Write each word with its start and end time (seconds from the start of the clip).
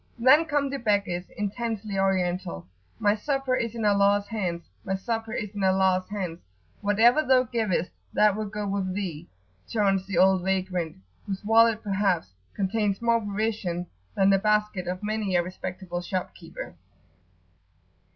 Then 0.17 0.45
come 0.45 0.71
the 0.71 0.79
beggars, 0.79 1.29
intensely 1.37 1.95
Oriental. 1.95 2.65
"My 2.97 3.13
supper 3.13 3.53
is 3.55 3.75
in 3.75 3.85
Allah's 3.85 4.25
hands, 4.25 4.63
my 4.83 4.95
supper 4.95 5.31
is 5.31 5.51
in 5.53 5.63
Allah's 5.63 6.09
hands! 6.09 6.39
whatever 6.81 7.21
thou 7.23 7.43
givest, 7.43 7.91
that 8.11 8.35
will 8.35 8.47
go 8.47 8.67
with 8.67 8.95
thee!" 8.95 9.29
chaunts 9.69 10.07
the 10.07 10.17
old 10.17 10.41
vagrant, 10.41 10.97
whose 11.27 11.45
wallet 11.45 11.83
perhaps 11.83 12.33
contains 12.55 12.99
more 12.99 13.21
provision 13.21 13.85
than 14.15 14.31
the 14.31 14.39
basket 14.39 14.87
of 14.87 15.03
many 15.03 15.35
a 15.35 15.43
respectable 15.43 16.01
shopkeeper. 16.01 16.73